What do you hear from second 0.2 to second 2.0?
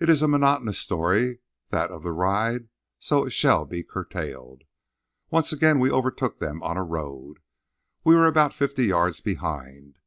a monotonous story, that